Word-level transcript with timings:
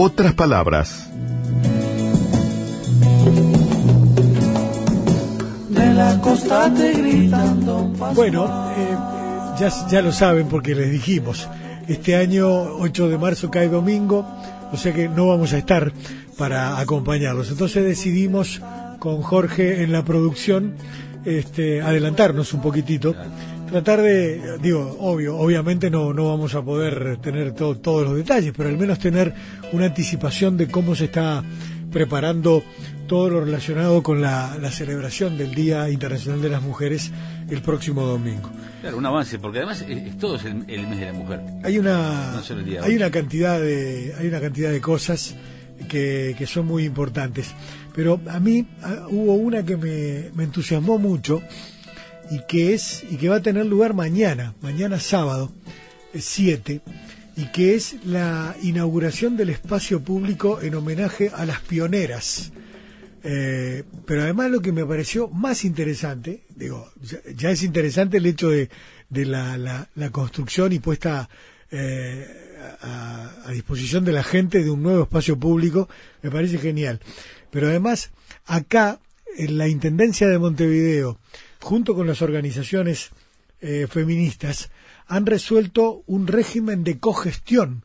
otras 0.00 0.32
palabras. 0.32 1.08
De 5.68 5.94
la 5.94 6.18
costa 6.20 6.72
te 6.72 6.92
gritan, 6.92 7.66
Bueno, 8.14 8.70
eh, 8.76 8.96
ya, 9.58 9.70
ya 9.90 10.02
lo 10.02 10.10
saben 10.12 10.48
porque 10.48 10.74
les 10.74 10.90
dijimos. 10.90 11.48
Este 11.86 12.16
año, 12.16 12.48
8 12.48 13.08
de 13.08 13.18
marzo, 13.18 13.50
cae 13.50 13.68
domingo, 13.68 14.26
o 14.72 14.76
sea 14.76 14.94
que 14.94 15.08
no 15.08 15.26
vamos 15.26 15.52
a 15.52 15.58
estar 15.58 15.92
para 16.38 16.78
acompañarlos. 16.78 17.50
Entonces 17.50 17.84
decidimos 17.84 18.62
con 18.98 19.20
Jorge 19.22 19.82
en 19.82 19.92
la 19.92 20.04
producción 20.04 20.76
este, 21.24 21.82
adelantarnos 21.82 22.52
un 22.54 22.62
poquitito, 22.62 23.14
tratar 23.70 24.02
de, 24.02 24.58
digo, 24.58 24.96
obvio, 25.00 25.36
obviamente 25.36 25.90
no, 25.90 26.12
no 26.12 26.28
vamos 26.28 26.54
a 26.54 26.62
poder 26.62 27.18
tener 27.18 27.52
todos 27.52 28.04
los 28.04 28.16
detalles, 28.16 28.52
pero 28.56 28.68
al 28.68 28.78
menos 28.78 28.98
tener 28.98 29.34
una 29.72 29.86
anticipación 29.86 30.56
de 30.56 30.68
cómo 30.68 30.94
se 30.94 31.06
está 31.06 31.42
preparando 31.90 32.62
todo 33.06 33.28
lo 33.28 33.44
relacionado 33.44 34.02
con 34.02 34.20
la, 34.20 34.56
celebración 34.70 35.36
del 35.36 35.52
Día 35.52 35.90
Internacional 35.90 36.40
de 36.40 36.48
las 36.48 36.62
Mujeres 36.62 37.10
el 37.50 37.60
próximo 37.60 38.02
domingo. 38.02 38.48
Claro, 38.80 38.98
un 38.98 39.06
avance, 39.06 39.38
porque 39.40 39.58
además 39.58 39.84
es, 39.88 40.16
todo 40.16 40.36
es 40.36 40.44
el, 40.44 40.54
mes 40.86 41.00
de 41.00 41.06
la 41.06 41.12
mujer. 41.12 41.40
Hay 41.64 41.78
una, 41.78 42.38
hay 42.82 42.94
una 42.94 43.10
cantidad 43.10 43.60
de, 43.60 44.14
hay 44.16 44.28
una 44.28 44.40
cantidad 44.40 44.70
de 44.70 44.80
cosas 44.80 45.34
que, 45.88 46.34
que 46.36 46.46
son 46.46 46.66
muy 46.66 46.84
importantes. 46.84 47.54
Pero 47.94 48.20
a 48.28 48.40
mí 48.40 48.66
hubo 49.10 49.34
una 49.34 49.64
que 49.64 49.76
me, 49.76 50.42
entusiasmó 50.42 50.98
mucho 50.98 51.42
y 52.30 52.40
que 52.46 52.74
es 52.74 53.04
y 53.10 53.16
que 53.16 53.28
va 53.28 53.36
a 53.36 53.42
tener 53.42 53.66
lugar 53.66 53.94
mañana, 53.94 54.54
mañana 54.62 55.00
sábado 55.00 55.52
7 56.14 56.80
y 57.36 57.46
que 57.46 57.74
es 57.74 57.96
la 58.04 58.54
inauguración 58.62 59.36
del 59.36 59.50
espacio 59.50 60.02
público 60.02 60.60
en 60.60 60.74
homenaje 60.74 61.30
a 61.34 61.44
las 61.46 61.60
pioneras. 61.60 62.52
Eh, 63.22 63.84
pero 64.06 64.22
además 64.22 64.50
lo 64.50 64.60
que 64.60 64.72
me 64.72 64.86
pareció 64.86 65.28
más 65.28 65.64
interesante, 65.64 66.44
digo, 66.54 66.90
ya, 67.36 67.50
es 67.50 67.62
interesante 67.62 68.16
el 68.16 68.26
hecho 68.26 68.48
de, 68.48 68.70
de 69.10 69.26
la, 69.26 69.58
la, 69.58 70.10
construcción 70.10 70.72
y 70.72 70.78
puesta 70.78 71.28
eh, 71.70 72.49
a, 72.82 73.30
a, 73.46 73.50
disposición 73.52 74.04
de 74.04 74.12
la 74.12 74.22
gente 74.22 74.62
de 74.62 74.70
un 74.70 74.82
nuevo 74.82 75.04
espacio 75.04 75.38
público, 75.38 75.88
me 76.22 76.30
parece 76.30 76.58
genial. 76.58 77.00
Pero 77.50 77.68
además, 77.68 78.10
acá, 78.46 79.00
en 79.36 79.58
la 79.58 79.68
Intendencia 79.68 80.28
de 80.28 80.38
Montevideo, 80.38 81.18
junto 81.60 81.94
con 81.94 82.06
las 82.06 82.22
organizaciones 82.22 83.10
eh, 83.60 83.86
feministas, 83.88 84.70
han 85.06 85.26
resuelto 85.26 86.02
un 86.06 86.26
régimen 86.26 86.84
de 86.84 86.98
cogestión 86.98 87.84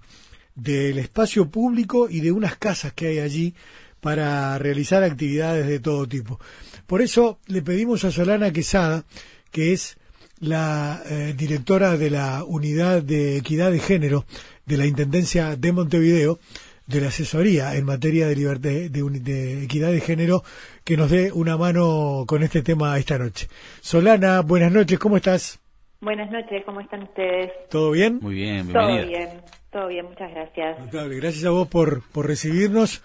del 0.55 0.97
espacio 0.99 1.49
público 1.49 2.07
y 2.09 2.21
de 2.21 2.31
unas 2.31 2.55
casas 2.55 2.93
que 2.93 3.07
hay 3.07 3.19
allí 3.19 3.55
para 3.99 4.57
realizar 4.57 5.03
actividades 5.03 5.67
de 5.67 5.79
todo 5.79 6.07
tipo. 6.07 6.39
Por 6.87 7.01
eso 7.01 7.39
le 7.47 7.61
pedimos 7.61 8.05
a 8.05 8.11
Solana 8.11 8.53
Quesada, 8.53 9.03
que 9.51 9.73
es 9.73 9.97
la 10.39 11.01
eh, 11.09 11.33
directora 11.37 11.97
de 11.97 12.09
la 12.09 12.43
Unidad 12.43 13.01
de 13.01 13.37
Equidad 13.37 13.71
de 13.71 13.79
Género 13.79 14.25
de 14.65 14.77
la 14.77 14.85
Intendencia 14.85 15.55
de 15.55 15.71
Montevideo, 15.71 16.39
de 16.87 17.01
la 17.01 17.07
asesoría 17.07 17.75
en 17.75 17.85
materia 17.85 18.27
de 18.27 18.35
libertad 18.35 18.69
de, 18.69 19.63
equidad 19.63 19.91
de 19.91 20.01
género 20.01 20.43
que 20.83 20.97
nos 20.97 21.09
dé 21.09 21.31
una 21.31 21.57
mano 21.57 22.25
con 22.27 22.43
este 22.43 22.61
tema 22.61 22.97
esta 22.97 23.17
noche. 23.17 23.47
Solana, 23.81 24.41
buenas 24.41 24.71
noches, 24.71 24.99
¿cómo 24.99 25.17
estás? 25.17 25.59
Buenas 26.01 26.29
noches, 26.29 26.63
¿cómo 26.65 26.81
están 26.81 27.03
ustedes? 27.03 27.51
¿Todo 27.69 27.91
bien? 27.91 28.19
Muy 28.21 28.35
bien, 28.35 28.67
bienvenida. 28.67 29.01
Todo 29.01 29.07
bien, 29.07 29.29
todo 29.71 29.87
bien, 29.87 30.05
muchas 30.05 30.31
gracias. 30.31 30.91
Gracias 30.91 31.45
a 31.45 31.49
vos 31.49 31.67
por, 31.67 32.07
por 32.11 32.27
recibirnos 32.27 33.01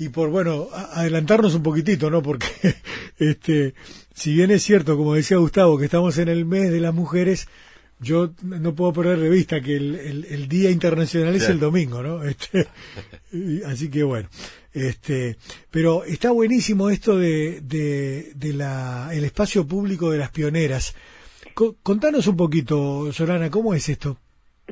y 0.00 0.08
por, 0.08 0.30
bueno, 0.30 0.68
adelantarnos 0.72 1.54
un 1.54 1.62
poquitito, 1.62 2.08
¿no? 2.08 2.22
Porque, 2.22 2.46
este, 3.18 3.74
si 4.14 4.32
bien 4.32 4.50
es 4.50 4.62
cierto, 4.62 4.96
como 4.96 5.14
decía 5.14 5.36
Gustavo, 5.36 5.76
que 5.76 5.84
estamos 5.84 6.16
en 6.16 6.28
el 6.28 6.46
mes 6.46 6.70
de 6.70 6.80
las 6.80 6.94
mujeres, 6.94 7.48
yo 7.98 8.32
no 8.42 8.74
puedo 8.74 8.94
perder 8.94 9.20
de 9.20 9.28
vista 9.28 9.60
que 9.60 9.76
el, 9.76 10.24
el, 10.26 10.48
Día 10.48 10.70
Internacional 10.70 11.36
es 11.36 11.50
el 11.50 11.60
domingo, 11.60 12.02
¿no? 12.02 12.22
Este, 12.24 12.66
así 13.66 13.90
que 13.90 14.02
bueno, 14.02 14.30
este, 14.72 15.36
pero 15.70 16.02
está 16.04 16.30
buenísimo 16.30 16.88
esto 16.88 17.18
de, 17.18 17.60
de, 17.60 18.32
de 18.34 18.52
la, 18.54 19.10
el 19.12 19.24
espacio 19.24 19.66
público 19.66 20.10
de 20.10 20.16
las 20.16 20.30
pioneras. 20.30 20.94
contanos 21.82 22.26
un 22.26 22.38
poquito, 22.38 23.12
Solana, 23.12 23.50
¿cómo 23.50 23.74
es 23.74 23.86
esto? 23.90 24.16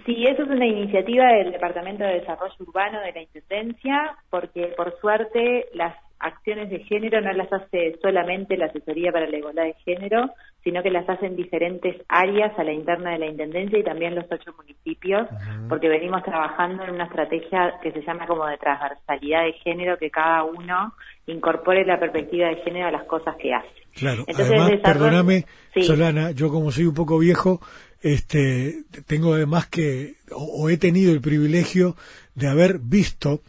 Sí, 0.04 0.24
eso 0.26 0.42
es 0.42 0.48
una 0.48 0.66
iniciativa 0.66 1.26
del 1.32 1.52
Departamento 1.52 2.04
de 2.04 2.20
Desarrollo 2.20 2.54
Urbano 2.60 3.00
de 3.00 3.12
la 3.12 3.22
Intendencia, 3.22 4.16
porque 4.30 4.66
por 4.76 4.98
suerte 5.00 5.66
las 5.72 5.94
acciones 6.18 6.70
de 6.70 6.80
género 6.80 7.20
no 7.20 7.32
las 7.32 7.52
hace 7.52 7.96
solamente 8.02 8.56
la 8.56 8.66
Asesoría 8.66 9.12
para 9.12 9.28
la 9.28 9.38
Igualdad 9.38 9.64
de 9.64 9.74
Género, 9.84 10.30
sino 10.64 10.82
que 10.82 10.90
las 10.90 11.08
hacen 11.08 11.36
diferentes 11.36 11.96
áreas 12.08 12.58
a 12.58 12.64
la 12.64 12.72
interna 12.72 13.12
de 13.12 13.18
la 13.18 13.26
Intendencia 13.26 13.78
y 13.78 13.84
también 13.84 14.14
los 14.14 14.24
ocho 14.30 14.52
municipios, 14.56 15.28
porque 15.68 15.88
venimos 15.88 16.22
trabajando 16.24 16.84
en 16.84 16.90
una 16.90 17.04
estrategia 17.04 17.74
que 17.82 17.92
se 17.92 18.02
llama 18.02 18.26
como 18.26 18.46
de 18.46 18.58
transversalidad 18.58 19.44
de 19.44 19.52
género, 19.54 19.98
que 19.98 20.10
cada 20.10 20.44
uno 20.44 20.94
incorpore 21.26 21.84
la 21.84 21.98
perspectiva 21.98 22.48
de 22.48 22.56
género 22.56 22.88
a 22.88 22.90
las 22.90 23.04
cosas 23.04 23.36
que 23.36 23.54
hace. 23.54 23.68
Claro, 23.94 24.24
además, 24.28 24.72
perdóname, 24.82 25.44
Solana, 25.80 26.30
yo 26.32 26.50
como 26.50 26.70
soy 26.70 26.86
un 26.86 26.94
poco 26.94 27.18
viejo, 27.18 27.60
este, 28.00 28.84
tengo 29.06 29.34
además 29.34 29.66
que, 29.66 30.14
o 30.32 30.68
he 30.68 30.76
tenido 30.76 31.12
el 31.12 31.20
privilegio 31.20 31.96
de 32.34 32.48
haber 32.48 32.78
visto 32.78 33.40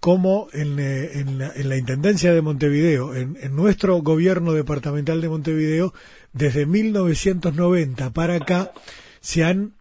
como 0.00 0.48
en, 0.52 0.78
eh, 0.78 1.20
en, 1.20 1.68
la, 1.68 1.76
Intendencia 1.76 2.32
de 2.32 2.42
Montevideo, 2.42 3.14
en, 3.14 3.36
nuestro 3.54 3.96
gobierno 4.02 4.52
departamental 4.52 5.20
de 5.20 5.28
Montevideo, 5.28 5.92
desde 6.32 6.66
1990 6.66 8.10
para 8.10 8.34
acá, 8.34 8.72
se 9.20 9.44
han 9.44 9.72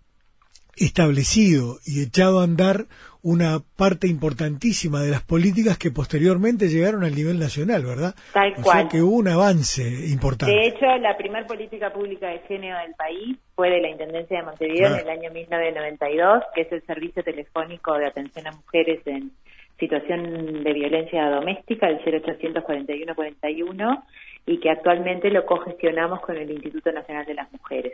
establecido 0.78 1.80
y 1.86 2.02
echado 2.02 2.40
a 2.40 2.44
andar 2.44 2.86
una 3.25 3.59
parte 3.75 4.08
importantísima 4.08 5.02
de 5.02 5.09
las 5.09 5.24
políticas 5.24 5.80
que 5.80 5.90
posteriormente 5.90 6.68
llegaron 6.68 7.04
al 7.04 7.16
nivel 7.16 7.40
nacional, 7.40 7.84
¿verdad? 7.84 8.14
Tal 8.31 8.54
o 8.58 8.62
cual. 8.62 8.81
Sea 8.81 8.90
que 8.90 9.02
hubo 9.02 9.16
un 9.16 9.28
avance 9.28 9.81
importante. 10.12 10.54
De 10.54 10.68
hecho, 10.68 10.86
la 11.00 11.18
primera 11.18 11.48
política 11.48 11.92
pública 11.92 12.28
de 12.28 12.40
género 12.42 12.78
del 12.78 12.94
país 12.94 13.36
fue 13.56 13.72
de 13.72 13.81
la 13.81 13.90
Intendencia 13.90 14.38
de 14.38 14.44
Montevideo 14.44 14.94
en 14.94 15.00
el 15.00 15.09
año 15.09 15.31
1992, 15.31 16.44
que 16.54 16.62
es 16.62 16.72
el 16.72 16.86
servicio 16.86 17.24
telefónico 17.24 17.98
de 17.98 18.06
atención 18.06 18.46
a 18.46 18.52
mujeres 18.52 19.00
en 19.08 19.31
situación 19.78 20.63
de 20.63 20.74
violencia 20.74 21.30
doméstica, 21.30 21.88
el 21.88 22.00
0841-41, 22.00 24.03
y 24.46 24.59
que 24.59 24.69
actualmente 24.69 25.30
lo 25.30 25.46
cogestionamos 25.46 26.22
con 26.22 26.38
el 26.38 26.52
Instituto 26.52 26.91
Nacional 26.91 27.25
de 27.25 27.34
las 27.34 27.52
Mujeres. 27.52 27.94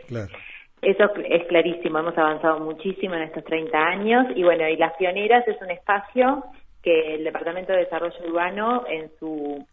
Eso 0.80 1.10
es 1.24 1.46
clarísimo, 1.46 2.00
hemos 2.00 2.18
avanzado 2.18 2.60
muchísimo 2.60 3.14
en 3.14 3.22
estos 3.22 3.44
30 3.44 3.78
años 3.78 4.26
y 4.34 4.42
bueno, 4.42 4.68
y 4.68 4.76
Las 4.76 4.94
Pioneras 4.96 5.46
es 5.46 5.56
un 5.62 5.70
espacio 5.70 6.44
que 6.82 7.14
el 7.14 7.24
Departamento 7.24 7.72
de 7.72 7.84
Desarrollo 7.84 8.16
Urbano 8.26 8.84
en 8.88 9.10
su 9.20 9.64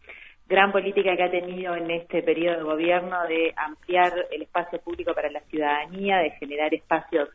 gran 0.48 0.72
política 0.72 1.16
que 1.16 1.24
ha 1.24 1.32
tenido 1.32 1.76
en 1.76 1.90
este 1.90 2.22
periodo 2.22 2.58
de 2.58 2.64
gobierno 2.64 3.28
de 3.28 3.54
ampliar 3.56 4.14
el 4.32 4.44
espacio 4.44 4.80
público 4.80 5.14
para 5.14 5.32
la 5.32 5.42
ciudadanía, 5.42 6.18
de 6.18 6.32
generar 6.32 6.74
espacios 6.74 7.30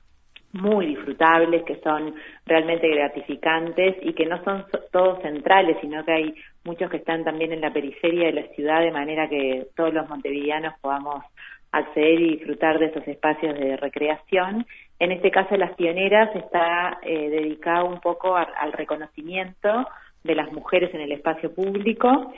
muy 0.54 0.86
disfrutables, 0.86 1.64
que 1.64 1.80
son 1.80 2.14
realmente 2.46 2.88
gratificantes 2.88 3.96
y 4.02 4.12
que 4.12 4.24
no 4.24 4.42
son 4.44 4.64
todos 4.92 5.20
centrales, 5.20 5.76
sino 5.80 6.04
que 6.04 6.12
hay 6.12 6.34
muchos 6.64 6.88
que 6.90 6.98
están 6.98 7.24
también 7.24 7.52
en 7.52 7.60
la 7.60 7.72
periferia 7.72 8.26
de 8.26 8.40
la 8.40 8.46
ciudad, 8.54 8.80
de 8.80 8.92
manera 8.92 9.28
que 9.28 9.66
todos 9.76 9.92
los 9.92 10.08
montevideanos 10.08 10.74
podamos 10.80 11.24
acceder 11.72 12.20
y 12.20 12.36
disfrutar 12.36 12.78
de 12.78 12.86
esos 12.86 13.06
espacios 13.08 13.58
de 13.58 13.76
recreación. 13.76 14.64
En 15.00 15.10
este 15.10 15.32
caso, 15.32 15.56
Las 15.56 15.74
Pioneras 15.74 16.34
está 16.36 16.98
eh, 17.02 17.30
dedicado 17.30 17.86
un 17.86 17.98
poco 18.00 18.36
al 18.36 18.72
reconocimiento 18.72 19.88
de 20.22 20.34
las 20.36 20.52
mujeres 20.52 20.94
en 20.94 21.00
el 21.00 21.12
espacio 21.12 21.52
público, 21.52 22.32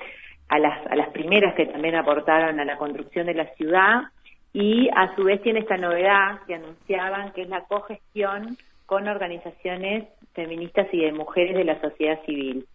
a 0.48 0.58
las, 0.58 0.86
a 0.86 0.96
las 0.96 1.10
primeras 1.10 1.54
que 1.54 1.66
también 1.66 1.96
aportaron 1.96 2.58
a 2.58 2.64
la 2.64 2.78
construcción 2.78 3.26
de 3.26 3.34
la 3.34 3.46
ciudad 3.56 4.04
y 4.58 4.88
a 4.88 5.14
su 5.14 5.24
vez 5.24 5.42
tiene 5.42 5.60
esta 5.60 5.76
novedad 5.76 6.40
que 6.46 6.54
anunciaban 6.54 7.30
que 7.34 7.42
es 7.42 7.48
la 7.50 7.64
cogestión 7.64 8.56
con 8.86 9.06
organizaciones 9.06 10.08
feministas 10.32 10.86
y 10.92 11.02
de 11.02 11.12
mujeres 11.12 11.56
de 11.56 11.64
la 11.64 11.78
sociedad 11.82 12.24
civil. 12.24 12.66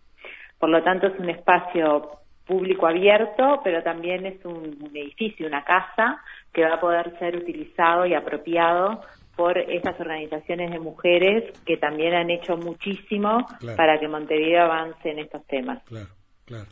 Por 0.60 0.70
lo 0.70 0.84
tanto, 0.84 1.08
es 1.08 1.20
un 1.20 1.32
espacio 1.32 2.20
público 2.46 2.86
abierto, 2.86 3.62
pero 3.64 3.82
también 3.82 4.28
es 4.28 4.46
un, 4.46 4.92
edificio, 4.94 5.48
una 5.48 5.64
casa, 5.64 6.22
que 6.54 6.64
va 6.64 6.76
a 6.76 6.80
poder 6.80 7.18
ser 7.18 7.36
utilizado 7.36 8.06
y 8.06 8.14
apropiado 8.14 9.02
por 9.36 9.58
estas 9.58 10.00
organizaciones 10.00 10.70
de 10.70 10.80
mujeres 10.80 11.52
que 11.66 11.78
también 11.78 12.14
han 12.14 12.30
hecho 12.30 12.58
muchísimo 12.58 13.48
para 13.76 14.00
que 14.00 14.08
Montevideo 14.08 14.66
avance 14.66 15.10
en 15.10 15.18
estos 15.18 15.44
temas. 15.48 15.82
Claro, 15.86 16.10
claro. 16.46 16.70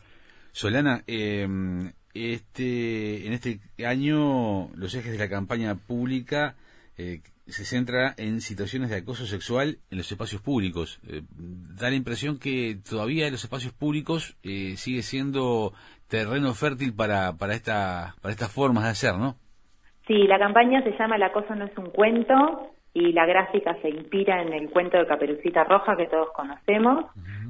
Solana, 0.52 1.02
eh, 1.08 1.48
este, 2.14 3.26
en 3.26 3.32
este 3.32 3.60
año 3.86 4.70
los 4.74 4.94
ejes 4.94 5.12
de 5.12 5.18
la 5.18 5.28
campaña 5.28 5.74
pública 5.74 6.54
eh, 6.98 7.20
se 7.46 7.64
centra 7.64 8.14
en 8.16 8.40
situaciones 8.40 8.90
de 8.90 8.96
acoso 8.96 9.26
sexual 9.26 9.78
en 9.90 9.98
los 9.98 10.10
espacios 10.10 10.40
públicos. 10.40 11.00
Eh, 11.08 11.22
da 11.78 11.90
la 11.90 11.96
impresión 11.96 12.38
que 12.38 12.76
todavía 12.88 13.30
los 13.30 13.42
espacios 13.42 13.72
públicos 13.72 14.36
eh, 14.42 14.76
sigue 14.76 15.02
siendo 15.02 15.72
terreno 16.08 16.54
fértil 16.54 16.94
para, 16.94 17.32
para, 17.38 17.54
esta, 17.54 18.14
para 18.20 18.32
estas 18.32 18.52
formas 18.52 18.84
de 18.84 18.90
hacer, 18.90 19.14
¿no? 19.16 19.36
Sí, 20.06 20.26
la 20.26 20.38
campaña 20.38 20.82
se 20.82 20.96
llama 20.98 21.16
El 21.16 21.22
acoso 21.22 21.54
no 21.54 21.66
es 21.66 21.78
un 21.78 21.90
cuento 21.90 22.72
y 22.92 23.12
la 23.12 23.26
gráfica 23.26 23.76
se 23.80 23.90
inspira 23.90 24.42
en 24.42 24.52
el 24.52 24.70
cuento 24.70 24.98
de 24.98 25.06
Caperucita 25.06 25.64
Roja 25.64 25.96
que 25.96 26.06
todos 26.06 26.30
conocemos 26.34 27.04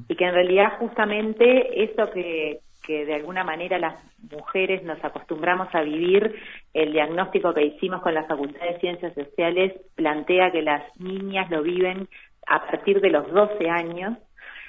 y 0.08 0.14
que 0.14 0.24
en 0.24 0.34
realidad 0.34 0.78
justamente 0.78 1.82
eso 1.82 2.10
que, 2.12 2.60
que 2.90 3.06
de 3.06 3.14
alguna 3.14 3.44
manera 3.44 3.78
las 3.78 3.94
mujeres 4.32 4.82
nos 4.82 4.98
acostumbramos 5.04 5.72
a 5.72 5.82
vivir, 5.82 6.34
el 6.74 6.90
diagnóstico 6.90 7.54
que 7.54 7.64
hicimos 7.64 8.02
con 8.02 8.14
la 8.14 8.24
Facultad 8.24 8.66
de 8.66 8.80
Ciencias 8.80 9.14
Sociales 9.14 9.74
plantea 9.94 10.50
que 10.50 10.60
las 10.60 10.82
niñas 10.98 11.48
lo 11.50 11.62
viven 11.62 12.08
a 12.48 12.66
partir 12.66 13.00
de 13.00 13.10
los 13.10 13.30
12 13.30 13.70
años, 13.70 14.18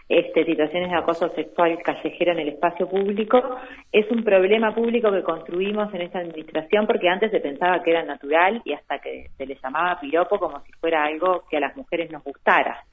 este, 0.07 0.45
situaciones 0.45 0.91
de 0.91 0.97
acoso 0.97 1.29
sexual 1.29 1.79
callejero 1.83 2.33
en 2.33 2.39
el 2.41 2.50
espacio 2.50 2.88
público, 2.88 3.41
es 3.91 4.06
un 4.12 4.23
problema 4.23 4.75
público 4.75 5.12
que 5.12 5.23
construimos 5.23 5.91
en 5.95 6.01
esta 6.01 6.19
administración 6.19 6.85
porque 6.85 7.09
antes 7.09 7.31
se 7.31 7.39
pensaba 7.39 7.81
que 7.81 7.89
era 7.89 8.03
natural 8.03 8.62
y 8.65 8.73
hasta 8.73 9.00
que 9.00 9.31
se 9.35 9.47
le 9.47 9.57
llamaba 9.63 10.00
piropo 10.00 10.38
como 10.38 10.59
si 10.59 10.71
fuera 10.73 11.06
algo 11.06 11.45
que 11.50 11.57
a 11.57 11.62
las 11.62 11.75
mujeres 11.75 12.12
nos 12.12 12.23
gustara. 12.23 12.83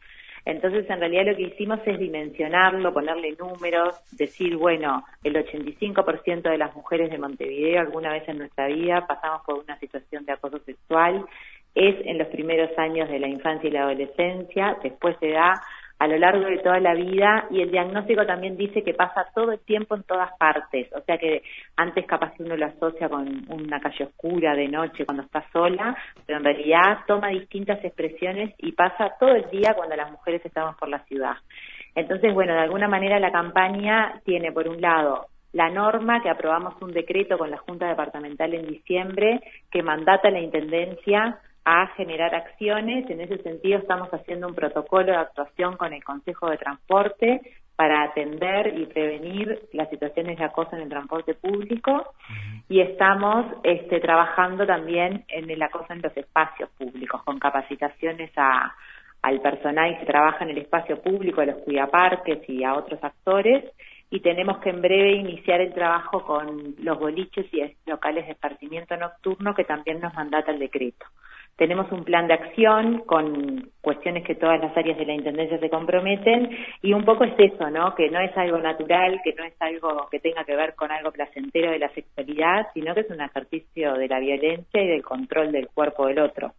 Entonces, 0.49 0.89
en 0.89 0.99
realidad 0.99 1.27
lo 1.27 1.37
que 1.37 1.43
hicimos 1.43 1.79
es 1.85 1.99
dimensionarlo, 1.99 2.95
ponerle 2.95 3.37
números, 3.39 3.95
decir, 4.13 4.57
bueno, 4.57 5.05
el 5.23 5.35
85% 5.35 6.41
de 6.41 6.57
las 6.57 6.75
mujeres 6.75 7.11
de 7.11 7.19
Montevideo 7.19 7.83
alguna 7.83 8.13
vez 8.13 8.27
en 8.31 8.39
nuestra 8.39 8.67
vida 8.69 9.07
pasamos 9.07 9.43
por 9.45 9.59
una 9.59 9.79
situación 9.79 10.25
de 10.25 10.33
acoso 10.33 10.59
sexual, 10.61 11.27
es 11.75 11.97
en 12.07 12.17
los 12.17 12.29
primeros 12.29 12.71
años 12.79 13.11
de 13.11 13.19
la 13.19 13.29
infancia 13.29 13.69
y 13.69 13.73
la 13.73 13.83
adolescencia, 13.83 14.79
después 14.83 15.19
se 15.21 15.33
da 15.33 15.63
a 15.99 16.07
lo 16.07 16.17
largo 16.17 16.47
de 16.47 16.59
toda 16.59 16.79
la 16.79 16.95
vida 16.95 17.47
y 17.51 17.61
el 17.61 17.71
diagnóstico 17.71 18.25
también 18.25 18.57
dice 18.57 18.85
que 18.85 18.95
pasa 18.95 19.27
todo 19.35 19.53
el 19.53 19.59
tiempo 19.61 19.97
en 19.97 20.05
todas 20.05 20.31
partes, 20.39 20.89
o 20.93 21.01
sea 21.03 21.19
que 21.19 21.43
antes 21.77 22.07
capaz 22.07 22.33
uno 22.39 22.57
lo 22.57 22.67
asocia 22.67 23.09
con 23.09 23.45
una 23.49 23.81
calle 23.81 24.05
oscura 24.05 24.55
de 24.55 24.69
noche 24.69 25.05
cuando 25.05 25.25
está 25.25 25.45
sola, 25.53 25.97
pero 26.25 26.39
en 26.39 26.45
realidad 26.45 26.99
toma 27.07 27.29
distintas 27.29 27.85
expresiones 27.85 28.55
y 28.59 28.73
pasa 28.73 29.15
todo 29.19 29.35
el 29.35 29.51
día 29.51 29.75
cuando 29.75 29.97
las 29.97 30.11
mujeres 30.11 30.45
estamos 30.45 30.77
por 30.77 30.89
la 30.89 31.01
ciudad. 31.05 31.37
Entonces, 31.95 32.33
bueno, 32.33 32.55
de 32.55 32.61
alguna 32.61 32.87
manera 32.87 33.19
la 33.19 33.33
campaña 33.33 34.21
tiene 34.25 34.53
por 34.53 34.69
un 34.69 34.81
lado 34.81 35.27
la 35.53 35.71
norma 35.71 36.23
que 36.23 36.31
aprobamos 36.31 36.81
un 36.81 36.93
decreto 36.93 37.39
con 37.39 37.51
la 37.51 37.57
Junta 37.57 37.89
Departamental 37.89 38.55
en 38.55 38.69
diciembre 38.69 39.41
que 39.71 39.83
mandata 39.83 40.29
a 40.29 40.31
la 40.31 40.41
Intendencia 40.41 41.39
a 41.69 41.89
generar 41.89 42.35
acciones. 42.35 43.09
En 43.11 43.21
ese 43.21 43.37
sentido, 43.43 43.79
estamos 43.79 44.09
haciendo 44.09 44.49
un 44.49 44.55
protocolo 44.55 45.13
de 45.13 45.19
actuación 45.19 45.77
con 45.77 45.93
el 45.93 46.03
Consejo 46.03 46.49
de 46.49 46.57
Transporte 46.57 47.43
para 47.77 48.05
atender 48.05 48.79
y 48.79 48.87
prevenir 48.87 49.69
las 49.75 49.91
situaciones 49.91 50.39
de 50.39 50.45
acoso 50.45 50.75
en 50.75 50.83
el 50.83 50.89
transporte 50.89 51.35
público 51.35 52.15
y 52.71 52.81
estamos 52.81 53.45
este, 53.63 54.01
trabajando 54.01 54.67
también 54.67 55.25
en 55.29 55.49
el 55.51 55.63
acoso 55.63 55.93
en 55.93 56.01
los 56.03 56.17
espacios 56.17 56.71
públicos 56.71 57.23
con 57.23 57.39
capacitaciones 57.39 58.33
a, 58.37 58.75
al 59.23 59.41
personal 59.43 59.97
que 60.01 60.07
trabaja 60.07 60.45
en 60.45 60.51
el 60.51 60.59
espacio 60.59 61.01
público, 61.03 61.43
a 61.43 61.47
los 61.47 61.59
cuidaparques 61.59 62.49
y 62.49 62.65
a 62.65 62.75
otros 62.75 62.99
actores 63.05 63.65
y 64.11 64.21
tenemos 64.21 64.59
que 64.59 64.71
en 64.71 64.81
breve 64.81 65.13
iniciar 65.13 65.61
el 65.61 65.75
trabajo 65.75 66.25
con 66.25 66.75
los 66.79 66.99
boliches 66.99 67.47
y 67.53 67.63
locales 67.87 68.27
de 68.27 68.33
esparcimiento 68.33 68.97
nocturno 68.97 69.55
que 69.55 69.65
también 69.65 70.01
nos 70.01 70.15
mandata 70.15 70.51
el 70.51 70.59
decreto. 70.59 71.07
Tenemos 71.59 71.91
un 71.91 72.05
plan 72.05 72.29
de 72.29 72.35
acción 72.35 73.01
con 73.01 73.73
cuestiones 73.81 74.25
que 74.25 74.37
todas 74.37 74.61
las 74.61 74.77
áreas 74.77 74.97
de 74.97 75.05
la 75.05 75.15
Intendencia 75.15 75.59
se 75.59 75.69
comprometen 75.69 76.57
y 76.83 76.93
un 76.93 77.05
poco 77.05 77.25
es 77.25 77.35
eso, 77.37 77.69
¿no? 77.69 77.97
Que 77.97 78.09
no 78.11 78.21
es 78.21 78.31
algo 78.37 78.59
natural, 78.59 79.21
que 79.25 79.35
no 79.35 79.43
es 79.43 79.55
algo 79.59 80.07
que 80.09 80.21
tenga 80.21 80.45
que 80.45 80.55
ver 80.55 80.77
con 80.77 80.93
algo 80.93 81.11
placentero 81.11 81.73
de 81.73 81.81
la 81.81 81.93
sexualidad, 81.95 82.69
sino 82.75 82.95
que 82.95 83.01
es 83.01 83.11
un 83.11 83.21
ejercicio 83.21 83.95
de 83.95 84.07
la 84.07 84.21
violencia 84.21 84.81
y 84.81 84.87
del 84.87 85.03
control 85.03 85.51
del 85.51 85.67
cuerpo 85.67 86.07
del 86.07 86.21
otro. 86.21 86.55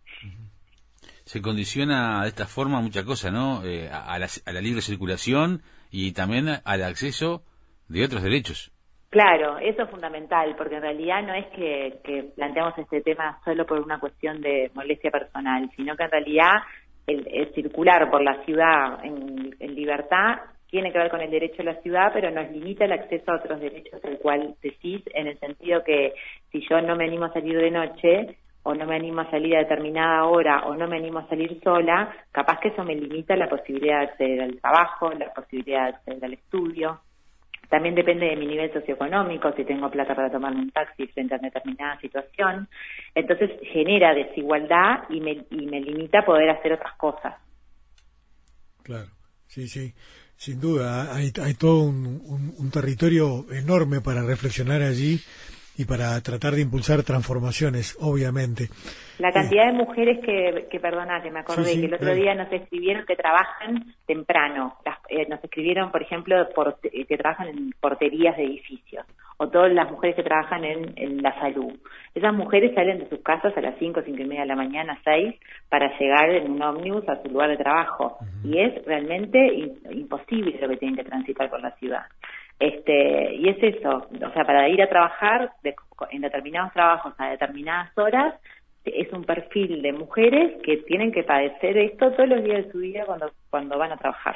Se 1.23 1.41
condiciona 1.41 2.23
de 2.23 2.27
esta 2.27 2.45
forma 2.45 2.81
mucha 2.81 3.05
cosa, 3.05 3.31
¿no? 3.31 3.63
Eh, 3.63 3.89
a, 3.89 4.19
la, 4.19 4.27
a 4.45 4.51
la 4.51 4.59
libre 4.59 4.81
circulación 4.81 5.61
y 5.89 6.11
también 6.11 6.49
al 6.65 6.83
acceso 6.83 7.43
de 7.87 8.03
otros 8.03 8.21
derechos. 8.21 8.73
Claro, 9.09 9.57
eso 9.57 9.83
es 9.83 9.89
fundamental, 9.89 10.55
porque 10.55 10.75
en 10.75 10.83
realidad 10.83 11.23
no 11.23 11.33
es 11.33 11.47
que, 11.47 12.31
planteamos 12.35 12.77
este 12.77 13.01
tema 13.01 13.39
solo 13.43 13.65
por 13.65 13.79
una 13.79 13.99
cuestión 13.99 14.39
de 14.39 14.69
molestia 14.75 15.09
personal, 15.09 15.67
sino 15.75 15.95
que 15.95 16.03
en 16.03 16.11
realidad 16.11 16.51
el, 17.07 17.51
circular 17.55 18.11
por 18.11 18.21
la 18.21 18.43
ciudad 18.45 19.03
en, 19.03 19.49
libertad 19.73 20.41
tiene 20.69 20.91
que 20.91 20.99
ver 20.99 21.09
con 21.09 21.21
el 21.21 21.31
derecho 21.31 21.63
a 21.63 21.65
la 21.65 21.81
ciudad, 21.81 22.11
pero 22.13 22.29
nos 22.29 22.51
limita 22.51 22.85
el 22.85 22.91
acceso 22.91 23.31
a 23.31 23.37
otros 23.37 23.59
derechos, 23.59 23.99
el 24.03 24.19
cual 24.19 24.55
decís, 24.61 25.01
en 25.15 25.25
el 25.25 25.39
sentido 25.39 25.83
que 25.83 26.13
si 26.51 26.61
yo 26.69 26.79
no 26.81 26.95
me 26.95 27.05
animo 27.05 27.25
a 27.25 27.33
salir 27.33 27.57
de 27.57 27.71
noche, 27.71 28.37
o 28.61 28.75
no 28.75 28.85
me 28.85 28.95
animo 28.95 29.21
a 29.21 29.31
salir 29.31 29.55
a 29.55 29.59
determinada 29.59 30.25
hora, 30.25 30.65
o 30.67 30.75
no 30.75 30.87
me 30.87 30.97
animo 30.97 31.19
a 31.19 31.27
salir 31.27 31.59
sola, 31.63 32.13
capaz 32.31 32.59
que 32.59 32.67
eso 32.67 32.83
me 32.83 32.93
limita 32.93 33.35
la 33.35 33.49
posibilidad 33.49 34.01
de 34.01 34.05
acceder 34.05 34.41
al 34.41 34.59
trabajo, 34.59 35.11
la 35.13 35.33
posibilidad 35.33 35.85
de 35.85 35.89
acceder 35.89 36.25
al 36.25 36.33
estudio. 36.33 36.99
También 37.69 37.93
depende 37.93 38.25
de 38.25 38.35
mi 38.35 38.47
nivel 38.47 38.73
socioeconómico, 38.73 39.53
si 39.53 39.63
tengo 39.63 39.91
plata 39.91 40.15
para 40.15 40.31
tomarme 40.31 40.61
un 40.61 40.71
taxi 40.71 41.07
frente 41.07 41.35
a 41.35 41.37
determinada 41.37 41.99
situación. 41.99 42.67
Entonces 43.13 43.51
genera 43.71 44.13
desigualdad 44.13 45.03
y 45.09 45.21
me, 45.21 45.45
y 45.51 45.65
me 45.67 45.79
limita 45.79 46.19
a 46.19 46.25
poder 46.25 46.49
hacer 46.49 46.73
otras 46.73 46.95
cosas. 46.95 47.35
Claro, 48.81 49.09
sí, 49.47 49.67
sí, 49.67 49.93
sin 50.35 50.59
duda. 50.59 51.15
Hay, 51.15 51.31
hay 51.43 51.53
todo 51.53 51.83
un, 51.83 52.55
un 52.57 52.71
territorio 52.71 53.45
enorme 53.51 54.01
para 54.01 54.23
reflexionar 54.23 54.81
allí 54.81 55.19
y 55.79 55.85
para 55.85 56.19
tratar 56.19 56.55
de 56.55 56.61
impulsar 56.61 57.03
transformaciones, 57.03 57.97
obviamente. 58.01 58.67
La 59.17 59.31
cantidad 59.31 59.67
de 59.67 59.71
mujeres 59.71 60.19
que, 60.25 60.67
que 60.69 60.77
perdona, 60.77 61.23
que 61.23 61.31
me 61.31 61.39
acordé, 61.39 61.79
que 61.79 61.85
el 61.85 61.93
otro 61.93 62.13
día 62.13 62.35
nos 62.35 62.51
escribieron 62.51 63.05
que 63.05 63.15
trabajan 63.15 63.85
temprano. 64.05 64.75
Eh, 65.07 65.25
nos 65.29 65.41
escribieron, 65.41 65.89
por 65.89 66.01
ejemplo, 66.01 66.35
eh, 66.41 67.05
que 67.05 67.17
trabajan 67.17 67.47
en 67.47 67.71
porterías 67.79 68.35
de 68.35 68.43
edificios. 68.43 69.05
O 69.37 69.47
todas 69.47 69.71
las 69.71 69.89
mujeres 69.89 70.17
que 70.17 70.23
trabajan 70.23 70.65
en, 70.65 71.23
la 71.23 71.33
salud. 71.39 71.71
Esas 72.13 72.33
mujeres 72.33 72.75
salen 72.75 72.99
de 72.99 73.07
sus 73.07 73.19
casas 73.19 73.55
a 73.55 73.61
las 73.61 73.79
5, 73.79 74.01
5 74.05 74.21
y 74.21 74.25
media 74.25 74.41
de 74.41 74.47
la 74.47 74.57
mañana, 74.57 74.99
6, 75.05 75.33
para 75.69 75.97
llegar 75.97 76.29
en 76.29 76.51
un 76.51 76.61
ómnibus 76.61 77.07
a 77.07 77.21
su 77.21 77.29
lugar 77.29 77.51
de 77.51 77.55
trabajo. 77.55 78.17
Y 78.43 78.59
es 78.59 78.83
realmente 78.83 79.39
imposible 79.91 80.59
lo 80.59 80.67
que 80.67 80.75
tienen 80.75 80.97
que 80.97 81.05
transitar 81.05 81.49
por 81.49 81.61
la 81.61 81.71
ciudad. 81.77 82.03
Este, 82.59 83.35
y 83.35 83.47
es 83.47 83.57
eso, 83.63 84.07
o 84.11 84.33
sea, 84.33 84.43
para 84.43 84.67
ir 84.67 84.81
a 84.81 84.89
trabajar 84.89 85.53
en 86.11 86.21
determinados 86.21 86.73
trabajos 86.73 87.13
a 87.17 87.29
determinadas 87.29 87.97
horas, 87.97 88.35
es 88.83 89.11
un 89.13 89.23
perfil 89.23 89.81
de 89.81 89.93
mujeres 89.93 90.61
que 90.63 90.77
tienen 90.77 91.11
que 91.11 91.23
padecer 91.23 91.77
esto 91.77 92.11
todos 92.11 92.27
los 92.27 92.43
días 92.43 92.65
de 92.65 92.71
su 92.71 92.79
vida 92.79 93.05
cuando, 93.49 93.77
van 93.77 93.91
a 93.91 93.97
trabajar. 93.97 94.35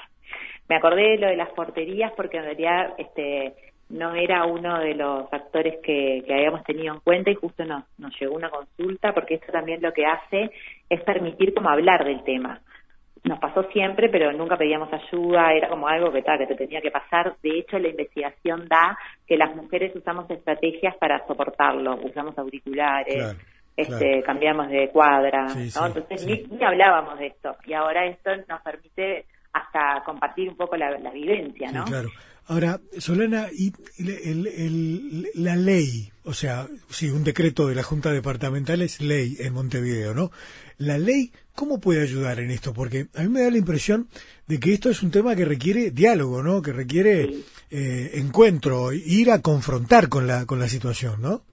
Me 0.70 0.76
acordé 0.76 1.12
de 1.12 1.18
lo 1.18 1.28
de 1.28 1.36
las 1.36 1.50
porterías 1.50 2.14
porque 2.14 2.38
en 2.38 2.44
realidad 2.46 2.94
este, 2.98 3.56
no 3.90 4.16
era 4.16 4.46
uno 4.46 4.80
de 4.80 4.96
los 4.96 5.30
factores 5.30 5.80
que, 5.84 6.24
que 6.26 6.34
habíamos 6.34 6.64
tenido 6.64 6.94
en 6.94 7.02
cuenta 7.02 7.30
y 7.30 7.36
justo 7.36 7.66
nos, 7.66 7.84
nos 7.98 8.18
llegó 8.20 8.36
una 8.36 8.50
consulta 8.50 9.14
porque 9.14 9.36
esto 9.36 9.52
también 9.52 9.82
lo 9.82 9.92
que 9.92 10.06
hace 10.06 10.52
es 10.90 11.02
permitir 11.02 11.54
como 11.54 11.70
hablar 11.70 12.06
del 12.06 12.24
tema 12.24 12.62
nos 13.24 13.40
pasó 13.40 13.64
siempre, 13.72 14.10
pero 14.10 14.34
nunca 14.34 14.58
pedíamos 14.58 14.90
ayuda, 14.92 15.54
era 15.54 15.70
como 15.70 15.88
algo 15.88 16.12
que, 16.12 16.22
tal, 16.22 16.38
que 16.40 16.48
te 16.48 16.56
tenía 16.56 16.82
que 16.82 16.92
pasar. 16.92 17.36
De 17.42 17.60
hecho, 17.60 17.80
la 17.80 17.88
investigación 17.88 18.68
da 18.68 18.98
que 19.26 19.38
las 19.38 19.56
mujeres 19.56 19.96
usamos 19.96 20.30
estrategias 20.30 20.96
para 20.98 21.26
soportarlo, 21.26 21.96
usamos 22.04 22.38
auriculares, 22.38 23.36
este, 23.78 24.22
cambiamos 24.24 24.70
de 24.70 24.90
cuadra, 24.90 25.46
¿no? 25.46 25.88
Entonces 25.88 26.26
Ni, 26.26 26.64
hablábamos 26.64 27.18
de 27.18 27.28
esto 27.28 27.56
y 27.66 27.74
ahora 27.74 28.06
esto 28.06 28.32
nos 28.48 28.62
permite 28.62 29.26
hasta 29.54 30.04
compartir 30.04 30.50
un 30.50 30.58
poco 30.58 30.76
la, 30.76 30.90
vivencia, 31.12 31.72
¿no? 31.72 31.86
claro. 31.86 32.10
Ahora, 32.46 32.82
Solana, 32.98 33.48
y 33.54 33.74
la 35.36 35.56
ley, 35.56 36.12
o 36.24 36.34
sea, 36.34 36.68
sí, 36.90 37.10
un 37.10 37.24
decreto 37.24 37.68
de 37.68 37.76
la 37.76 37.84
Junta 37.84 38.12
Departamental 38.12 38.82
es 38.82 39.00
ley 39.00 39.38
en 39.40 39.54
Montevideo, 39.54 40.14
¿no? 40.14 40.32
La 40.78 40.98
ley, 40.98 41.32
¿cómo 41.56 41.80
puede 41.80 42.02
ayudar 42.02 42.40
en 42.40 42.52
esto? 42.52 42.74
Porque 42.74 43.08
a 43.16 43.22
mí 43.22 43.30
me 43.30 43.42
da 43.42 43.50
la 43.50 43.58
impresión 43.58 44.10
de 44.48 44.60
que 44.60 44.74
esto 44.74 44.90
es 44.90 45.02
un 45.04 45.12
tema 45.12 45.36
que 45.36 45.46
requiere 45.46 45.92
diálogo, 45.92 46.44
¿no? 46.44 46.62
Que 46.62 46.74
requiere 46.74 47.34
eh, 47.72 48.12
encuentro, 48.16 48.92
ir 48.92 49.32
a 49.32 49.42
confrontar 49.42 50.10
con 50.10 50.28
la, 50.28 50.46
con 50.46 50.60
la 50.60 50.68
situación, 50.68 51.22
¿no? 51.22 51.44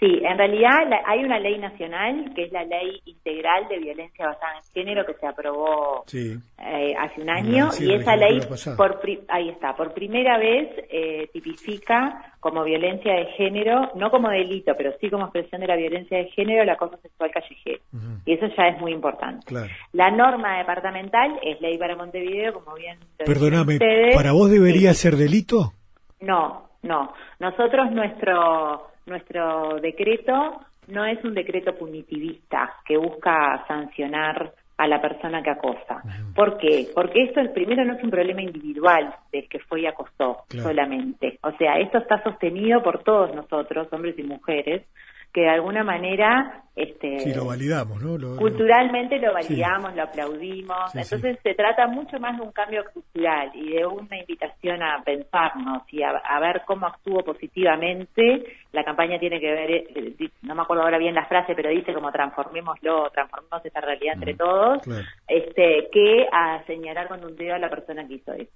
Sí, 0.00 0.20
en 0.22 0.38
realidad 0.38 0.88
hay 1.06 1.24
una 1.24 1.40
ley 1.40 1.58
nacional 1.58 2.32
que 2.34 2.44
es 2.44 2.52
la 2.52 2.62
Ley 2.64 3.00
Integral 3.04 3.66
de 3.68 3.78
Violencia 3.78 4.26
Basada 4.26 4.58
en 4.58 4.72
Género 4.72 5.04
que 5.04 5.14
se 5.14 5.26
aprobó 5.26 6.04
eh, 6.12 6.94
hace 6.96 7.20
un 7.20 7.28
año 7.28 7.70
y 7.80 7.92
esa 7.94 8.14
ley, 8.14 8.38
por 8.76 9.00
ahí 9.28 9.48
está, 9.48 9.74
por 9.74 9.92
primera 9.94 10.38
vez 10.38 10.68
eh, 10.88 11.28
tipifica 11.32 12.32
como 12.38 12.62
violencia 12.62 13.12
de 13.12 13.26
género, 13.32 13.90
no 13.96 14.12
como 14.12 14.30
delito, 14.30 14.72
pero 14.76 14.92
sí 15.00 15.10
como 15.10 15.24
expresión 15.24 15.60
de 15.60 15.66
la 15.66 15.74
violencia 15.74 16.18
de 16.18 16.26
género, 16.26 16.64
la 16.64 16.76
cosa 16.76 16.96
sexual 16.98 17.32
callejera. 17.32 17.80
Y 18.24 18.34
eso 18.34 18.46
ya 18.56 18.68
es 18.68 18.80
muy 18.80 18.92
importante. 18.92 19.52
La 19.92 20.12
norma 20.12 20.58
departamental 20.58 21.40
es 21.42 21.60
ley 21.60 21.76
para 21.76 21.96
Montevideo, 21.96 22.54
como 22.54 22.76
bien 22.76 22.98
Perdóname, 23.16 23.78
¿para 24.14 24.30
vos 24.30 24.48
debería 24.48 24.94
ser 24.94 25.16
delito? 25.16 25.72
No, 26.20 26.68
no. 26.82 27.12
Nosotros 27.40 27.90
nuestro 27.90 28.86
nuestro 29.08 29.80
decreto 29.80 30.60
no 30.88 31.04
es 31.04 31.22
un 31.24 31.34
decreto 31.34 31.74
punitivista 31.74 32.74
que 32.86 32.96
busca 32.96 33.64
sancionar 33.66 34.52
a 34.78 34.86
la 34.86 35.00
persona 35.00 35.42
que 35.42 35.50
acosa. 35.50 36.02
¿Por 36.34 36.56
qué? 36.56 36.86
Porque 36.94 37.24
esto, 37.24 37.40
el 37.40 37.50
primero, 37.50 37.84
no 37.84 37.94
es 37.94 38.02
un 38.02 38.10
problema 38.10 38.42
individual 38.42 39.12
del 39.32 39.48
que 39.48 39.58
fue 39.58 39.80
y 39.80 39.86
acosó 39.86 40.44
solamente. 40.48 41.38
O 41.42 41.50
sea, 41.58 41.78
esto 41.78 41.98
está 41.98 42.22
sostenido 42.22 42.80
por 42.82 43.02
todos 43.02 43.34
nosotros, 43.34 43.88
hombres 43.92 44.16
y 44.18 44.22
mujeres, 44.22 44.86
que 45.32 45.42
de 45.42 45.50
alguna 45.50 45.84
manera 45.84 46.64
este 46.78 47.18
sí, 47.18 47.34
lo 47.34 47.46
validamos, 47.46 48.00
¿no? 48.00 48.36
culturalmente 48.36 49.18
lo 49.18 49.32
validamos, 49.32 49.96
lo 49.96 50.04
aplaudimos. 50.04 50.94
Entonces 50.94 51.36
se 51.42 51.54
trata 51.54 51.88
mucho 51.88 52.20
más 52.20 52.38
de 52.38 52.44
un 52.44 52.52
cambio 52.52 52.84
cultural 52.92 53.50
y 53.52 53.72
de 53.72 53.84
una 53.84 54.16
invitación 54.16 54.80
a 54.80 55.02
pensarnos 55.04 55.82
y 55.92 56.04
a, 56.04 56.12
ver 56.40 56.62
cómo 56.64 56.86
actúo 56.86 57.24
positivamente. 57.24 58.44
La 58.70 58.84
campaña 58.84 59.18
tiene 59.18 59.40
que 59.40 59.50
ver, 59.50 59.70
eh, 59.72 60.30
no 60.42 60.54
me 60.54 60.62
acuerdo 60.62 60.84
ahora 60.84 60.98
bien 60.98 61.16
la 61.16 61.26
frase, 61.26 61.54
pero 61.56 61.70
dice 61.70 61.92
como 61.92 62.12
transformémoslo, 62.12 63.10
transformemos 63.10 63.64
esta 63.64 63.80
realidad 63.80 64.14
entre 64.14 64.34
todos, 64.34 64.80
este 65.26 65.88
que 65.90 66.28
a 66.30 66.62
señalar 66.64 67.08
con 67.08 67.24
un 67.24 67.34
dedo 67.34 67.54
a 67.56 67.58
la 67.58 67.70
persona 67.70 68.06
que 68.06 68.14
hizo 68.14 68.32
eso. 68.34 68.52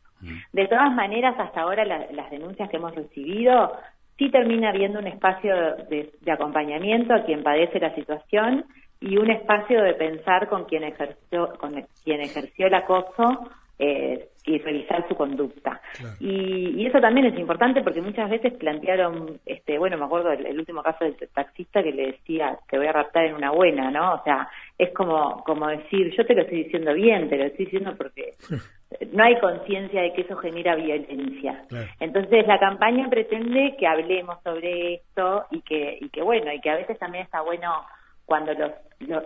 De 0.53 0.69
todas 0.69 0.95
maneras, 0.95 1.35
hasta 1.37 1.63
ahora 1.63 1.85
las 1.85 2.31
denuncias 2.31 2.71
que 2.71 2.77
hemos 2.77 2.95
recibido 2.95 3.73
sí 4.23 4.31
termina 4.31 4.71
habiendo 4.71 5.01
un 5.01 5.07
espacio 5.09 5.55
de, 5.89 6.13
acompañamiento 6.31 7.13
a 7.13 7.25
quien 7.25 7.43
padece 7.43 7.81
la 7.81 7.95
situación 7.95 8.65
y 9.01 9.17
un 9.17 9.31
espacio 9.31 9.83
de 9.83 9.95
pensar 9.95 10.49
con 10.49 10.65
quien 10.65 10.85
ejerció, 10.85 11.53
con 11.59 11.85
quien 12.05 12.21
ejerció 12.21 12.69
el 12.69 12.75
acoso 12.75 13.51
eh, 13.81 14.29
y 14.45 14.59
revisar 14.59 15.09
su 15.09 15.17
conducta. 15.17 15.81
Y, 16.21 16.87
eso 16.87 17.01
también 17.01 17.27
es 17.27 17.39
importante 17.39 17.83
porque 17.83 18.01
muchas 18.01 18.31
veces 18.31 18.53
plantearon, 18.55 19.41
este, 19.45 19.79
bueno, 19.79 19.97
me 19.97 20.05
acuerdo 20.05 20.31
el, 20.31 20.59
último 20.59 20.83
caso 20.83 21.05
del 21.05 21.17
taxista 21.35 21.83
que 21.83 21.93
le 21.93 22.13
decía, 22.13 22.59
te 22.71 22.79
voy 22.79 22.87
a 22.87 22.93
raptar 22.93 23.25
en 23.25 23.35
una 23.35 23.51
buena, 23.51 23.91
¿no? 23.91 24.15
O 24.15 24.23
sea, 24.23 24.49
es 24.79 24.93
como, 24.93 25.43
como 25.45 25.67
decir, 25.69 26.15
yo 26.17 26.25
te 26.25 26.35
lo 26.35 26.43
estoy 26.43 26.65
diciendo 26.65 26.93
bien, 26.95 27.29
te 27.29 27.39
lo 27.39 27.45
estoy 27.45 27.65
diciendo 27.65 27.95
porque 27.97 28.33
no 29.13 29.25
hay 29.25 29.39
conciencia 29.39 30.03
de 30.03 30.13
que 30.13 30.23
eso 30.23 30.37
genera 30.37 30.75
violencia. 30.75 31.65
Entonces 32.01 32.47
la 32.47 32.59
campaña 32.59 33.09
pretende 33.09 33.77
que 33.79 33.87
hablemos 33.87 34.43
sobre 34.43 34.95
esto 34.95 35.45
y 35.51 35.61
que, 35.63 35.99
y 36.01 36.09
que 36.11 36.23
bueno, 36.23 36.53
y 36.53 36.61
que 36.61 36.71
a 36.71 36.77
veces 36.77 36.99
también 36.99 37.25
está 37.25 37.41
bueno 37.43 37.85
cuando 38.25 38.53
los, 38.55 38.73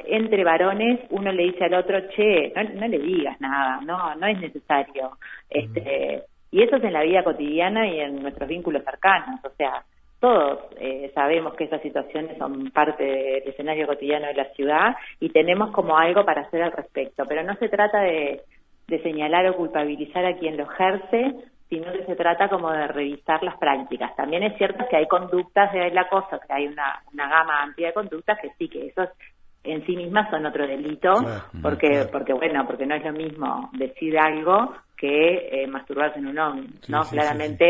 entre 0.06 0.44
varones 0.44 1.00
uno 1.10 1.30
le 1.32 1.44
dice 1.44 1.64
al 1.64 1.74
otro, 1.74 2.00
che, 2.08 2.52
no, 2.54 2.88
le 2.88 2.98
digas 2.98 3.40
nada, 3.40 3.80
no, 3.84 4.14
no 4.14 4.26
es 4.26 4.40
necesario. 4.40 5.18
Este, 5.48 6.22
y 6.50 6.62
eso 6.62 6.76
es 6.76 6.84
en 6.84 6.92
la 6.92 7.02
vida 7.02 7.22
cotidiana 7.22 7.86
y 7.86 8.00
en 8.00 8.22
nuestros 8.22 8.48
vínculos 8.48 8.82
cercanos, 8.84 9.40
o 9.44 9.50
sea, 9.50 9.84
todos 10.18 10.60
eh, 10.80 11.10
sabemos 11.14 11.54
que 11.54 11.64
esas 11.64 11.82
situaciones 11.82 12.38
son 12.38 12.70
parte 12.70 13.04
del 13.04 13.42
escenario 13.48 13.86
cotidiano 13.86 14.26
de 14.28 14.34
la 14.34 14.48
ciudad 14.54 14.96
y 15.20 15.28
tenemos 15.28 15.70
como 15.72 15.98
algo 15.98 16.24
para 16.24 16.42
hacer 16.42 16.62
al 16.62 16.72
respecto, 16.72 17.24
pero 17.28 17.42
no 17.42 17.54
se 17.56 17.68
trata 17.68 18.00
de, 18.00 18.40
de 18.86 19.02
señalar 19.02 19.46
o 19.48 19.56
culpabilizar 19.56 20.24
a 20.24 20.36
quien 20.36 20.56
lo 20.56 20.64
ejerce, 20.70 21.34
sino 21.68 21.92
que 21.92 22.04
se 22.04 22.14
trata 22.14 22.48
como 22.48 22.70
de 22.70 22.86
revisar 22.86 23.42
las 23.42 23.56
prácticas. 23.58 24.14
También 24.16 24.44
es 24.44 24.56
cierto 24.56 24.84
que 24.88 24.96
hay 24.96 25.06
conductas 25.08 25.72
de 25.72 25.90
la 25.90 26.08
cosa, 26.08 26.38
que 26.46 26.52
hay 26.52 26.66
una, 26.66 27.02
una 27.12 27.28
gama 27.28 27.62
amplia 27.62 27.88
de 27.88 27.94
conductas 27.94 28.38
que 28.40 28.50
sí, 28.58 28.68
que 28.68 28.86
esos 28.86 29.08
en 29.64 29.84
sí 29.84 29.96
mismas 29.96 30.30
son 30.30 30.46
otro 30.46 30.64
delito, 30.64 31.12
porque, 31.60 32.06
porque 32.12 32.32
bueno, 32.32 32.64
porque 32.68 32.86
no 32.86 32.94
es 32.94 33.04
lo 33.04 33.12
mismo 33.12 33.68
decir 33.72 34.16
algo 34.16 34.72
que 34.96 35.62
eh, 35.62 35.66
masturbarse 35.66 36.20
en 36.20 36.28
un 36.28 36.38
hombre, 36.38 36.68
¿no? 36.86 37.02
Claramente, 37.02 37.64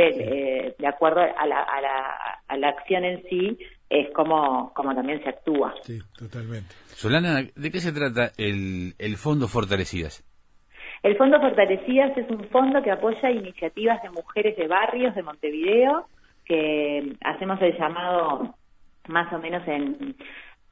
eh, 0.66 0.74
de 0.78 0.86
acuerdo 0.86 1.22
a 1.22 1.46
la, 1.46 1.62
a, 1.62 1.80
la, 1.80 2.40
a 2.48 2.56
la 2.58 2.68
acción 2.68 3.02
en 3.04 3.22
sí, 3.30 3.58
es 3.88 4.12
como, 4.12 4.74
como 4.74 4.94
también 4.94 5.22
se 5.22 5.30
actúa. 5.30 5.74
Sí, 5.82 5.98
totalmente. 6.18 6.74
Solana, 6.88 7.42
¿de 7.54 7.70
qué 7.70 7.80
se 7.80 7.92
trata 7.92 8.30
el, 8.36 8.94
el 8.98 9.16
Fondo 9.16 9.48
Fortalecidas? 9.48 10.22
El 11.06 11.16
Fondo 11.16 11.40
Fortalecidas 11.40 12.18
es 12.18 12.28
un 12.30 12.48
fondo 12.48 12.82
que 12.82 12.90
apoya 12.90 13.30
iniciativas 13.30 14.02
de 14.02 14.10
mujeres 14.10 14.56
de 14.56 14.66
barrios 14.66 15.14
de 15.14 15.22
Montevideo, 15.22 16.06
que 16.44 17.14
hacemos 17.22 17.62
el 17.62 17.78
llamado 17.78 18.56
más 19.06 19.32
o 19.32 19.38
menos 19.38 19.62
en 19.68 20.16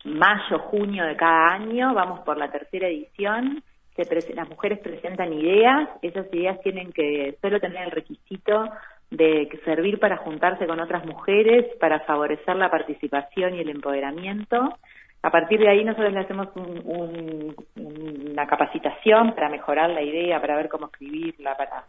mayo, 0.04 0.58
junio 0.58 1.04
de 1.04 1.14
cada 1.14 1.52
año, 1.52 1.94
vamos 1.94 2.18
por 2.24 2.36
la 2.36 2.50
tercera 2.50 2.88
edición, 2.88 3.62
las 4.34 4.48
mujeres 4.48 4.80
presentan 4.80 5.32
ideas, 5.32 5.88
esas 6.02 6.26
ideas 6.34 6.60
tienen 6.62 6.90
que 6.92 7.38
solo 7.40 7.60
tener 7.60 7.84
el 7.84 7.92
requisito 7.92 8.70
de 9.12 9.48
servir 9.64 10.00
para 10.00 10.16
juntarse 10.16 10.66
con 10.66 10.80
otras 10.80 11.06
mujeres, 11.06 11.64
para 11.78 12.00
favorecer 12.00 12.56
la 12.56 12.72
participación 12.72 13.54
y 13.54 13.60
el 13.60 13.68
empoderamiento 13.68 14.78
a 15.24 15.30
partir 15.30 15.58
de 15.58 15.70
ahí 15.70 15.82
nosotros 15.82 16.12
le 16.12 16.20
hacemos 16.20 16.48
una 16.54 18.46
capacitación 18.46 19.34
para 19.34 19.48
mejorar 19.48 19.88
la 19.88 20.02
idea, 20.02 20.38
para 20.38 20.54
ver 20.54 20.68
cómo 20.68 20.84
escribirla, 20.84 21.56
para, 21.56 21.84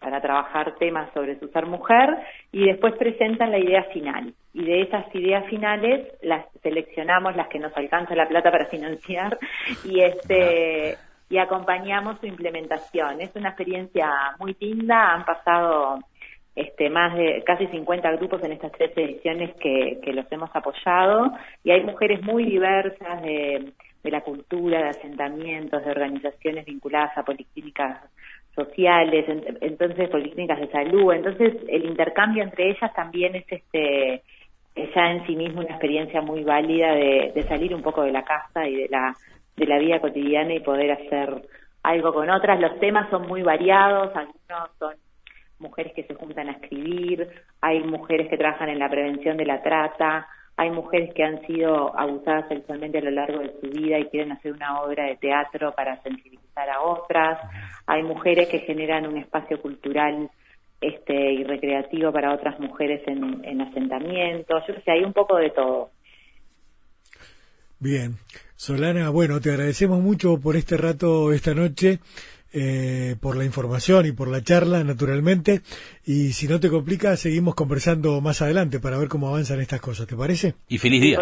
para 0.00 0.20
trabajar 0.20 0.74
temas 0.80 1.08
sobre 1.14 1.38
su 1.38 1.46
ser 1.46 1.66
mujer 1.66 2.10
y 2.50 2.66
después 2.66 2.94
presentan 2.94 3.52
la 3.52 3.60
idea 3.60 3.84
final. 3.92 4.34
Y 4.52 4.64
de 4.64 4.80
esas 4.82 5.14
ideas 5.14 5.46
finales 5.46 6.08
las 6.22 6.44
seleccionamos 6.60 7.36
las 7.36 7.46
que 7.46 7.60
nos 7.60 7.74
alcanza 7.76 8.16
la 8.16 8.26
plata 8.26 8.50
para 8.50 8.66
financiar 8.66 9.38
y 9.84 10.00
este 10.00 10.98
y 11.30 11.38
acompañamos 11.38 12.18
su 12.18 12.26
implementación. 12.26 13.20
Es 13.20 13.30
una 13.36 13.50
experiencia 13.50 14.10
muy 14.40 14.56
linda, 14.58 15.14
han 15.14 15.24
pasado 15.24 16.00
este, 16.54 16.90
más 16.90 17.16
de 17.16 17.42
casi 17.44 17.66
50 17.66 18.12
grupos 18.12 18.42
en 18.44 18.52
estas 18.52 18.72
tres 18.72 18.92
ediciones 18.96 19.54
que, 19.54 20.00
los 20.12 20.30
hemos 20.30 20.50
apoyado 20.54 21.32
y 21.64 21.70
hay 21.70 21.82
mujeres 21.82 22.22
muy 22.22 22.44
diversas 22.44 23.22
de, 23.22 23.72
la 24.04 24.20
cultura, 24.20 24.82
de 24.82 24.88
asentamientos, 24.90 25.84
de 25.84 25.90
organizaciones 25.90 26.66
vinculadas 26.66 27.16
a 27.16 27.24
policlínicas 27.24 28.00
sociales, 28.54 29.24
entonces 29.62 30.10
policlínicas 30.10 30.60
de 30.60 30.68
salud, 30.68 31.14
entonces 31.14 31.54
el 31.68 31.86
intercambio 31.86 32.42
entre 32.42 32.70
ellas 32.70 32.92
también 32.94 33.34
es 33.36 33.46
este 33.48 34.22
ya 34.74 35.12
en 35.12 35.26
sí 35.26 35.36
mismo 35.36 35.60
una 35.60 35.70
experiencia 35.70 36.20
muy 36.20 36.44
válida 36.44 36.92
de, 36.92 37.32
de 37.34 37.42
salir 37.44 37.74
un 37.74 37.82
poco 37.82 38.02
de 38.02 38.12
la 38.12 38.24
casa 38.24 38.66
y 38.66 38.76
de 38.76 38.88
la 38.88 39.14
de 39.56 39.66
la 39.66 39.78
vida 39.78 40.00
cotidiana 40.00 40.54
y 40.54 40.60
poder 40.60 40.92
hacer 40.92 41.42
algo 41.82 42.12
con 42.12 42.30
otras. 42.30 42.60
Los 42.60 42.78
temas 42.80 43.08
son 43.10 43.26
muy 43.26 43.42
variados, 43.42 44.14
algunos 44.14 44.70
son 44.78 44.94
mujeres 45.62 45.92
que 45.94 46.04
se 46.04 46.14
juntan 46.14 46.48
a 46.48 46.52
escribir, 46.52 47.28
hay 47.60 47.82
mujeres 47.84 48.28
que 48.28 48.36
trabajan 48.36 48.68
en 48.68 48.78
la 48.78 48.90
prevención 48.90 49.36
de 49.36 49.46
la 49.46 49.62
trata, 49.62 50.26
hay 50.56 50.70
mujeres 50.70 51.14
que 51.14 51.24
han 51.24 51.40
sido 51.46 51.98
abusadas 51.98 52.48
sexualmente 52.48 52.98
a 52.98 53.02
lo 53.02 53.10
largo 53.10 53.38
de 53.38 53.54
su 53.60 53.70
vida 53.70 53.98
y 53.98 54.06
quieren 54.06 54.32
hacer 54.32 54.52
una 54.52 54.82
obra 54.82 55.06
de 55.06 55.16
teatro 55.16 55.72
para 55.74 56.02
sensibilizar 56.02 56.68
a 56.68 56.82
otras, 56.82 57.38
hay 57.86 58.02
mujeres 58.02 58.48
que 58.48 58.58
generan 58.60 59.06
un 59.06 59.16
espacio 59.16 59.60
cultural 59.62 60.30
este 60.80 61.32
y 61.32 61.44
recreativo 61.44 62.12
para 62.12 62.34
otras 62.34 62.58
mujeres 62.58 63.02
en, 63.06 63.44
en 63.44 63.60
asentamientos, 63.62 64.62
yo 64.66 64.74
sé, 64.84 64.90
hay 64.90 65.04
un 65.04 65.12
poco 65.12 65.36
de 65.36 65.50
todo. 65.50 65.90
Bien, 67.78 68.16
Solana, 68.56 69.10
bueno, 69.10 69.40
te 69.40 69.50
agradecemos 69.50 70.00
mucho 70.00 70.38
por 70.40 70.56
este 70.56 70.76
rato 70.76 71.32
esta 71.32 71.54
noche 71.54 71.98
eh, 72.52 73.16
por 73.20 73.36
la 73.36 73.44
información 73.44 74.06
y 74.06 74.12
por 74.12 74.28
la 74.28 74.42
charla, 74.42 74.84
naturalmente. 74.84 75.60
Y 76.04 76.32
si 76.32 76.48
no 76.48 76.60
te 76.60 76.68
complica, 76.68 77.16
seguimos 77.16 77.54
conversando 77.54 78.20
más 78.20 78.42
adelante 78.42 78.80
para 78.80 78.98
ver 78.98 79.08
cómo 79.08 79.28
avanzan 79.28 79.60
estas 79.60 79.80
cosas, 79.80 80.06
¿te 80.06 80.16
parece? 80.16 80.54
Y 80.68 80.78
feliz 80.78 81.00
día. 81.00 81.18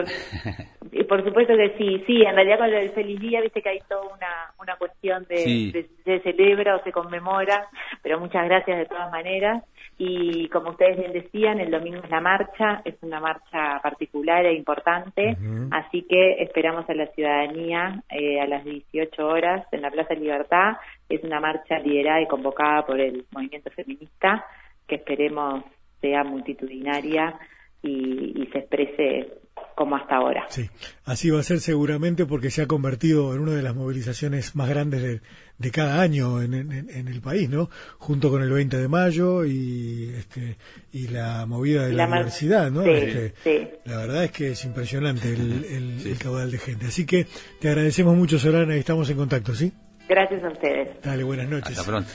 Y 0.93 1.05
por, 1.05 1.25
supuesto 1.25 1.55
que 1.57 1.77
sí, 1.79 2.03
sí, 2.07 2.23
en 2.23 2.35
realidad 2.35 2.59
con 2.59 2.73
el 2.73 2.91
feliz 2.91 3.21
día, 3.21 3.41
viste 3.41 3.63
que 3.63 3.69
hay 3.69 3.79
toda 3.89 4.03
una, 4.03 4.53
una 4.61 4.77
cuestión 4.77 5.25
de, 5.29 5.87
se 6.05 6.21
celebra 6.21 6.77
o 6.77 6.83
se 6.83 6.93
conmemora, 6.93 7.69
pero 8.03 8.19
muchas 8.19 8.45
gracias 8.47 8.79
de 8.79 8.87
todas 8.87 9.11
maneras. 9.11 9.63
Y 10.03 10.49
como 10.49 10.71
ustedes 10.71 10.97
bien 10.97 11.13
decían, 11.13 11.61
el 11.61 11.71
domingo 11.71 12.01
es 12.03 12.09
la 12.09 12.23
marcha, 12.23 12.81
es 12.87 12.95
una 13.03 13.21
marcha 13.21 13.79
particular 13.83 14.47
e 14.47 14.55
importante, 14.55 15.37
así 15.73 16.07
que 16.09 16.43
esperamos 16.43 16.89
a 16.89 16.95
la 16.95 17.07
ciudadanía 17.09 18.03
eh, 18.09 18.41
a 18.41 18.47
las 18.47 18.65
18 18.65 19.27
horas 19.27 19.67
en 19.73 19.83
la 19.83 19.91
Plaza 19.91 20.15
Libertad. 20.15 20.79
Es 21.07 21.23
una 21.23 21.39
marcha 21.39 21.79
liderada 21.81 22.23
y 22.23 22.29
convocada 22.29 22.87
por 22.87 22.99
el 22.99 23.27
movimiento 23.31 23.71
feminista 23.73 24.43
que 24.89 24.95
esperemos 24.95 25.65
sea 26.01 26.25
multitudinaria 26.25 27.39
y, 27.83 28.49
se 28.53 28.59
exprese 28.59 29.35
como 29.81 29.97
hasta 29.97 30.17
ahora. 30.17 30.45
Sí, 30.51 30.69
así 31.07 31.31
va 31.31 31.41
a 31.41 31.43
ser 31.43 31.59
seguramente 31.59 32.27
porque 32.27 32.51
se 32.51 32.61
ha 32.61 32.67
convertido 32.67 33.35
en 33.35 33.41
una 33.41 33.53
de 33.53 33.63
las 33.63 33.75
movilizaciones 33.75 34.55
más 34.55 34.69
grandes 34.69 35.01
de, 35.01 35.21
de 35.57 35.71
cada 35.71 36.03
año 36.03 36.43
en, 36.43 36.53
en, 36.53 37.09
el 37.09 37.23
país, 37.23 37.49
¿no? 37.49 37.71
Junto 37.97 38.29
con 38.29 38.43
el 38.43 38.51
20 38.51 38.77
de 38.77 38.89
mayo 38.89 39.43
y 39.47 40.13
este 40.19 40.59
y 40.93 41.09
la 41.09 41.47
movida 41.47 41.87
de 41.87 41.95
la, 41.95 42.07
universidad, 42.07 42.71
¿no? 42.71 42.83
Este, 42.83 43.33
sí, 43.43 43.71
La 43.87 43.97
verdad 43.97 44.25
es 44.25 44.33
que 44.33 44.51
es 44.51 44.63
impresionante 44.67 45.33
el, 45.33 45.65
el, 46.05 46.19
caudal 46.19 46.51
de 46.51 46.59
gente. 46.59 46.85
Así 46.85 47.07
que 47.07 47.27
te 47.59 47.71
agradecemos 47.71 48.15
mucho, 48.15 48.39
Solana, 48.39 48.77
y 48.77 48.81
estamos 48.81 49.09
en 49.09 49.17
contacto, 49.17 49.55
¿sí? 49.55 49.73
Gracias 50.11 50.45
a 50.45 50.49
ustedes. 50.51 50.89
Dale, 51.03 51.25
buenas 51.25 51.49
noches. 51.49 51.79
Hasta 51.79 51.91
pronto. 51.91 52.11